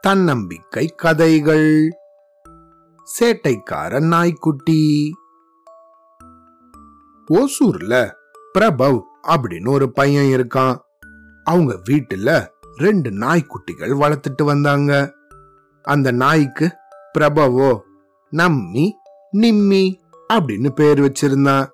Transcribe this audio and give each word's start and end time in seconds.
தன்னம்பிக்கை 0.00 0.92
கதைகள். 0.96 1.88
சேட்டைக்கார 3.20 4.06
நாய்க்குட்டி. 4.06 5.12
ஓசூர்ல 7.28 8.12
பிரபவ் 8.58 9.00
அப்படின்னு 9.22 9.68
ஒரு 9.68 9.92
பையன் 9.92 10.24
இருக்கான். 10.24 10.78
அவங்க 11.44 11.80
வீட்டுல 11.90 12.46
ரெண்டு 12.76 13.10
நாய்க்குட்டிகள் 13.10 13.96
வளர்த்துட்டு 13.96 14.44
வந்தாங்க. 14.44 15.14
அந்த 15.82 16.10
நாய்க்கு 16.10 16.72
பிரபவோ 17.18 17.80
நம்மி 18.32 18.90
நிம்மி 19.32 19.94
அப்படின்னு 20.32 20.70
பேர் 20.70 21.00
வச்சிருந்தான். 21.00 21.68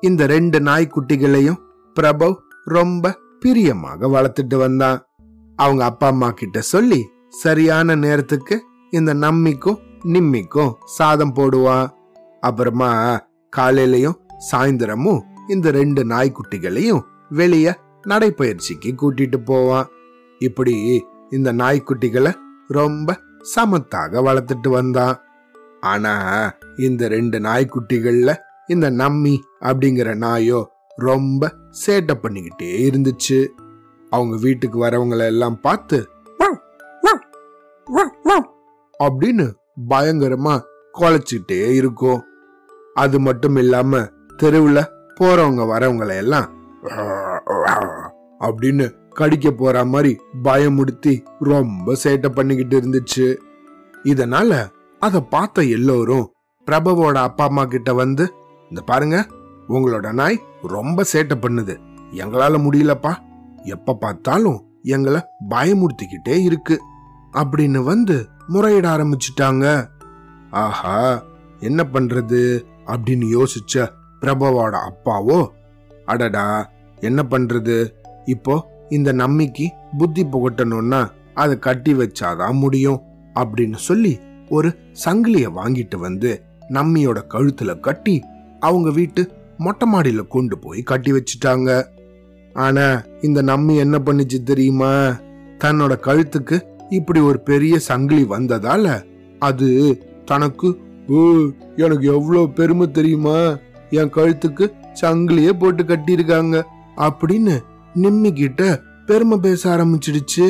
இந்த 0.00 0.26
ரெண்டு 0.26 0.58
நாய்க்குட்டிகளையும் 0.58 1.58
பிரபவ் 2.00 2.36
ரொம்ப 2.64 3.18
பிரியமாக 3.40 4.08
வளர்த்துட்டு 4.08 4.56
வந்தான். 4.56 4.98
அவங்க 5.58 5.84
அப்பா 5.84 6.06
அம்மா 6.06 6.30
கிட்ட 6.30 6.60
சொல்லி 6.60 7.00
சரியான 7.28 7.94
நேரத்துக்கு 7.94 8.56
இந்த 8.92 9.14
நம்மிக்கும் 9.14 9.80
நிம்மிக்கும் 10.04 10.72
சாதம் 10.96 11.34
போடுவான் 11.34 11.88
அப்புறமா 12.40 12.90
காலையிலயும் 13.56 14.18
சாயந்தரமும் 14.50 15.20
இந்த 15.48 15.70
ரெண்டு 15.70 16.02
நாய்க்குட்டிகளையும் 16.04 17.02
வெளிய 17.30 17.66
நடைப்பயிற்சிக்கு 18.08 18.90
கூட்டிட்டு 19.02 19.38
போவான். 19.44 19.88
இப்படி 20.38 20.74
இந்த 21.30 21.52
நாய்க்குட்டிகளை 21.52 22.32
ரொம்ப 22.68 23.18
சமத்தாக 23.54 24.22
வளர்த்துட்டு 24.26 24.68
வந்தான். 24.68 25.16
ஆனா 25.80 26.14
இந்த 26.76 27.02
ரெண்டு 27.08 27.38
நாய்க்குட்டிகள்ல 27.38 28.30
இந்த 28.66 28.86
நம்மி 28.90 29.34
அப்படிங்கிற 29.60 30.10
நாயோ 30.14 30.60
ரொம்ப 31.06 31.50
சேட்டை 31.82 32.14
பண்ணிக்கிட்டே 32.22 32.70
இருந்துச்சு. 32.88 33.38
அவங்க 34.12 34.34
வீட்டுக்கு 34.44 34.78
வரவங்கள 34.84 35.20
எல்லாம் 35.32 35.58
பார்த்து 35.66 35.98
அப்படின்னு 39.00 39.44
பயங்கரமா 39.90 40.54
குலைச்சிட்டே 40.98 41.60
இருக்கும். 41.80 42.20
அது 43.02 43.16
மட்டும் 43.26 43.58
இல்லாம 43.62 44.00
தெருவுல 44.40 44.80
போறவங்க 45.18 45.62
வரவங்களை 45.72 46.16
எல்லாம் 46.22 46.48
அப்படின்னு 48.46 48.86
கடிக்க 49.18 49.48
போற 49.50 49.76
மாதிரி 49.92 50.12
பயமுடுத்தி 50.44 51.14
ரொம்ப 51.50 51.96
சேட்டை 52.02 52.28
பண்ணிக்கிட்டு 52.36 52.76
இருந்துச்சு. 52.80 53.26
இதனால 54.04 54.60
அதை 55.02 55.20
பார்த்த 55.34 55.64
எல்லோரும் 55.76 56.26
பிரபவோட 56.66 57.16
அப்பா 57.28 57.44
அம்மா 57.50 57.64
கிட்ட 57.74 57.90
வந்து 58.00 58.24
இந்த 58.70 58.80
பாருங்க 58.90 59.18
உங்களோட 59.70 60.12
நாய் 60.12 60.40
ரொம்ப 60.62 61.04
சேட்டை 61.12 61.34
பண்ணுது. 61.36 61.78
எங்களால 62.10 62.56
முடியலப்பா. 62.58 63.16
எப்ப 63.64 63.94
பார்த்தாலும் 63.94 64.64
எங்களை 64.82 65.20
பயமுறுத்திக்கிட்டே 65.50 66.42
இருக்கு. 66.42 66.80
அப்படின்னு 67.32 67.84
வந்து 67.84 68.26
முறையிட 68.48 68.88
ஆரம்பிச்சிட்டாங்க. 68.94 69.86
ஆஹா 70.50 71.22
என்ன 71.60 71.86
பண்றது 71.92 72.62
அப்படின்னு 72.86 73.26
யோசிச்ச 73.36 73.88
பிரபவோட 74.20 74.76
அப்பாவோ 74.88 75.48
அடடா 76.04 76.70
என்ன 77.00 77.24
பண்றது? 77.30 77.90
இப்போ 78.24 78.84
இந்த 78.88 79.12
நம்பிக்கை 79.12 79.72
புத்தி 79.98 80.24
புகட்டணும்னா 80.24 81.10
அதை 81.34 81.58
கட்டி 81.58 81.94
வச்சாதான் 81.94 82.52
முடியும் 82.52 83.00
அப்படின்னு 83.34 83.74
சொல்லி 83.74 84.20
ஒரு 84.48 84.76
சங்கிலிய 85.04 85.50
வாங்கிட்டு 85.56 85.96
வந்து 85.96 86.42
நம்மியோட 86.68 87.22
கழுத்துல 87.28 87.80
கட்டி 87.80 88.22
அவங்க 88.60 88.90
வீட்டு 88.90 89.30
மொட்டை 89.60 89.86
மாடியில 89.92 90.26
கொண்டு 90.26 90.58
போய் 90.58 90.82
கட்டி 90.82 91.12
வச்சுட்டாங்க. 91.12 91.70
ஆனா 92.52 93.02
இந்த 93.20 93.42
நம்மி 93.42 93.76
என்ன 93.76 93.98
பண்ணுச்சு 93.98 94.42
தெரியுமா? 94.42 94.92
தன்னோட 95.64 95.94
கழுத்துக்கு 96.00 96.56
இப்படி 96.88 97.20
ஒரு 97.20 97.40
பெரிய 97.40 97.78
சங்கிலி 97.78 98.24
வந்ததால 98.24 98.86
அது 99.38 99.68
தனக்கு 100.24 100.68
"ஓ, 101.08 101.18
எனக்கு 101.76 102.06
எவ்வளவு 102.06 102.50
பெருமை 102.50 102.90
தெரியுமா? 102.90 103.38
என் 103.90 104.10
கழுத்துக்கு 104.10 104.64
சங்கிலியே 105.00 105.52
போட்டு 105.58 105.82
கட்டியிருக்காங்க. 105.82 106.62
அப்படின்னு 106.96 107.54
நிம்மி 107.94 108.32
கிட்ட 108.32 108.80
பெருமை 109.06 109.38
பேச 109.38 109.62
ஆரம்பிச்சிடுச்சு. 109.76 110.48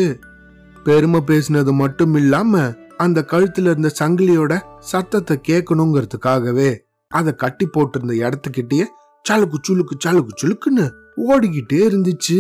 பெருமை 0.84 1.21
பேசினது 1.27 1.73
மட்டும் 1.73 2.15
இல்லாம 2.15 2.73
அந்த 2.97 3.25
கழுத்துல 3.33 3.69
இருந்த 3.71 3.91
சங்கிலியோட 3.99 4.61
சத்தத்தை 4.79 5.41
கேட்கணுங்கிறதுக்காகவே 5.49 6.71
அதை 7.09 7.34
கட்டி 7.34 7.67
போட்டிருந்த 7.67 8.15
இடத்துக்கிட்டேயே 8.21 8.84
சலுக்கு 9.29 9.59
சுலுக்கு 9.67 9.95
சலுக்கு 10.05 10.33
சுலுக்குன்னு 10.41 10.85
ஓடிக்கிட்டே 11.29 11.81
இருந்துச்சு. 11.89 12.39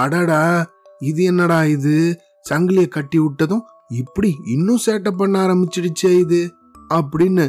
அடடா 0.00 0.42
இது 1.00 1.22
என்னடா 1.22 1.58
இது? 1.74 1.94
சங்கிலிய 2.50 2.86
கட்டி 2.88 3.18
விட்டதும் 3.18 3.64
இப்படி 4.00 4.30
இன்னும் 4.54 4.82
சேட்டை 4.86 5.10
பண்ண 5.10 5.34
ஆரம்பிச்சிடுச்சே 5.46 6.10
இது 6.18 6.40
அப்படின்னு 6.94 7.44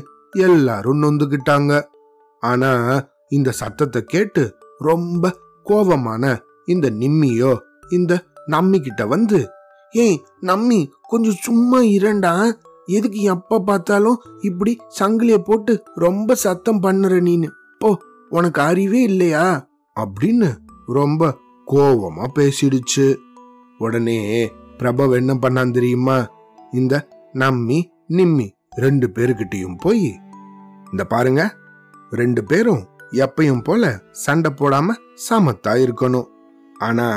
எல்லாரும் 0.48 1.02
நொந்துக்கிட்டாங்க. 1.04 1.72
ஆனா 2.44 2.72
இந்த 3.28 3.50
சத்தத்தை 3.52 4.02
கேட்டு 4.04 4.44
ரொம்ப 4.80 5.32
கோபமான 5.66 6.24
இந்த 6.66 6.88
நிம்மியோ 7.02 7.52
இந்த 7.90 8.14
நம்மி 8.48 8.78
கிட்ட 8.80 9.06
வந்து 9.06 9.40
ஏய் 9.94 10.18
நம்மி 10.42 10.80
கொஞ்சம் 11.02 11.40
சும்மா 11.46 11.80
இரண்டா? 11.98 12.34
எதுக்கு 12.88 13.22
எப்ப 13.34 13.60
பார்த்தாலும் 13.60 14.22
இப்படி 14.40 14.74
சங்கிலிய 15.00 15.38
போட்டு 15.48 15.74
ரொம்ப 15.96 16.36
சத்தம் 16.36 16.82
பண்ணுற 16.84 17.20
நீனு? 17.28 17.50
போ 17.82 17.90
உனக்கு 18.30 18.62
அறிவே 18.62 19.02
இல்லையா? 19.02 19.70
அப்படின்னு 20.00 20.56
ரொம்ப 20.86 21.38
கோவமா 21.68 22.26
பேசிடுச்சு. 22.36 23.16
உடனே 23.78 24.52
பிரபவ் 24.78 25.14
என்ன 25.14 25.34
பண்ணான் 25.34 25.72
தெரியுமா? 25.72 26.28
இந்த 26.72 27.08
நம்மி 27.34 27.84
நிம்மி 28.10 28.50
ரெண்டு 28.70 29.08
பேருக்கிட்டையும் 29.08 29.78
போய் 29.78 30.20
இந்த 30.92 31.06
பாருங்க 31.06 31.56
ரெண்டு 32.12 32.44
பேரும் 32.44 32.88
எப்பையும் 33.12 33.64
போல 33.64 34.02
சண்டை 34.12 34.52
போடாம 34.56 34.88
சமத்தா 35.30 35.68
இருக்கணும். 35.68 36.28
ஆனா 36.78 37.08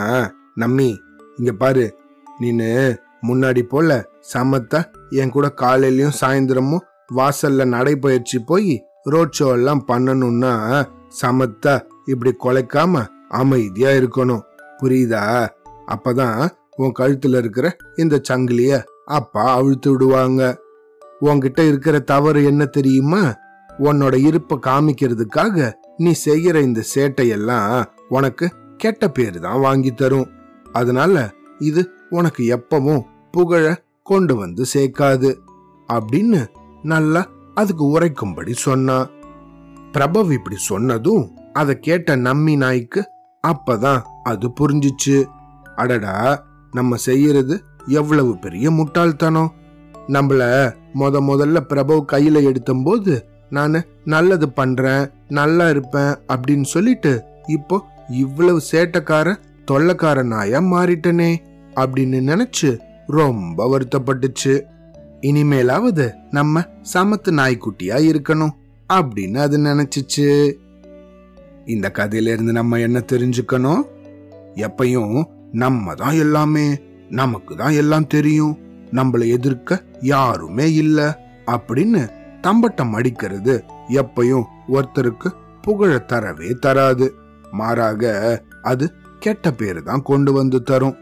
நம்மி 0.56 0.96
இங்க 1.36 1.52
பாரு 1.52 1.96
நீனு 2.40 2.96
முன்னாடி 3.26 3.62
போல 3.62 4.08
சமத்தா 4.32 4.84
என் 5.08 5.30
கூட 5.30 5.54
காலையிலயும் 5.56 6.16
சாயந்தரமும் 6.20 6.86
வாசல்ல 7.14 7.64
நடைபயிற்சி 7.64 8.38
போய் 8.38 8.86
ரோட் 9.02 9.36
ஷோ 9.38 9.52
எல்லாம் 9.52 9.84
பண்ணணும்னா 9.88 10.84
சமத்தா 11.22 11.80
இப்படி 12.04 12.34
கொலைக்காம 12.44 13.06
அமைதியா 13.28 13.90
இருக்கணும். 13.90 14.40
புரியுதா? 14.82 15.48
அப்பதான் 15.86 16.48
உன் 16.76 16.92
கழுத்துல 16.98 17.36
இருக்கிற 17.36 17.76
இந்த 17.96 18.22
சங்கிலிய 18.28 18.84
அப்பா 19.04 19.54
அழுத்து 19.54 19.90
விடுவாங்க. 19.90 20.60
உன்கிட்ட 21.20 21.68
இருக்கிற 21.68 21.98
தவறு 21.98 22.44
என்ன 22.44 22.64
தெரியுமா? 22.64 23.34
உன்னோட 23.78 24.14
இருப்ப 24.14 24.58
காமிக்கிறதுக்காக 24.62 25.72
நீ 25.96 26.12
செய்யற 26.24 26.62
இந்த 26.62 26.82
சேட்டையெல்லாம் 26.94 27.84
உனக்கு 28.08 28.50
கெட்ட 28.76 29.08
பேரு 29.08 29.40
தான் 29.40 29.60
வாங்கி 29.60 29.94
தரும். 29.94 30.30
அதனால 30.72 31.30
இது 31.58 31.90
உனக்கு 32.10 32.60
எப்பவும் 32.60 33.02
புகழ 33.30 33.84
கொண்டு 34.02 34.36
வந்து 34.36 34.64
சேர்க்காது. 34.74 35.36
அப்படின்னு 35.92 36.46
நல்லா 36.82 37.26
அதுக்கு 37.54 37.84
உரைக்கும்படி 37.98 38.52
சொன்னான் 38.52 39.08
பிரபவ் 39.92 40.30
இப்படி 40.32 40.56
சொன்னதும் 40.56 41.24
அதை 41.52 41.78
கேட்ட 41.78 42.16
நம்மி 42.16 42.56
நாய்க்கு 42.56 43.00
அப்பதான் 43.44 44.02
அது 44.22 44.52
புரிஞ்சுச்சு. 44.60 45.16
அடடா 45.76 46.44
நம்ம 46.70 46.96
செய்யறது 46.96 47.64
எவ்வளவு 47.86 48.38
பெரிய 48.38 48.70
முட்டாள்தனம். 48.70 49.50
நம்மள 50.08 50.42
முத 50.94 51.20
முதல்ல 51.30 51.58
பிரபவ் 51.68 52.04
கையில 52.12 52.40
எடுத்தம்போது 52.48 53.20
நான் 53.50 53.84
நல்லது 54.04 54.48
பண்றேன் 54.48 55.10
நல்லா 55.28 55.68
இருப்பேன் 55.68 56.12
அப்படின்னு 56.28 56.68
சொல்லிட்டு 56.74 57.24
இப்போ 57.46 57.76
இவ்வளவு 58.08 58.60
சேட்டக்கார 58.72 59.36
தொல்லக்கார 59.70 60.22
நாயா 60.22 60.60
மாறிட்டனே 60.60 61.30
அப்படின்னு 61.74 62.20
நினைச்சு 62.30 62.70
ரொம்ப 63.06 63.66
வருத்தப்பட்டுச்சு. 63.72 64.54
இனிமேலாவது 65.22 66.12
நம்ம 66.30 66.60
சமத்து 66.94 67.30
நாய்க்குட்டியா 67.30 67.96
இருக்கணும் 68.10 68.50
அப்படின்னு 68.92 69.36
அது 69.36 69.58
நினைச்சிச்சு. 69.58 70.52
இந்த 71.66 71.92
கதையில 71.94 72.32
இருந்து 72.32 72.52
நம்ம 72.52 72.78
என்ன 72.78 73.02
தெரிஞ்சுக்கணும்? 73.12 73.82
எப்பயும் 74.54 75.22
நம்ம 75.52 75.94
தான் 75.94 76.14
எல்லாமே 76.14 76.80
நமக்கு 77.10 77.56
தான் 77.56 77.72
எல்லாம் 77.72 78.06
தெரியும் 78.06 78.58
நம்மள 78.90 79.28
எதிர்க்க 79.28 79.82
யாருமே 80.00 80.74
இல்ல 80.74 81.18
அப்படின்னு 81.46 82.08
தம்பட்டம் 82.40 82.92
அடிக்கிறது 82.92 83.64
எப்பையும் 83.88 84.44
ஒருத்தருக்கு 84.68 85.32
புகழ 85.62 86.04
தரவே 86.08 86.54
தராது. 86.54 87.14
மாறாக 87.50 88.42
அது 88.62 88.92
கெட்ட 89.18 89.52
பேரு 89.52 89.82
தான் 89.82 90.02
கொண்டு 90.02 90.32
வந்து 90.32 90.62
தரும். 90.62 90.96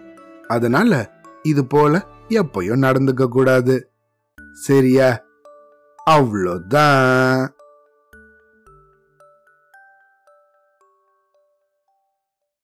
அதனால 0.49 1.11
இது 1.43 1.65
போல 1.67 2.07
எப்பயும் 2.29 2.85
நடந்துக்க 2.87 3.27
கூடாது. 3.27 3.90
sería 4.55 5.25
avloda. 6.07 7.55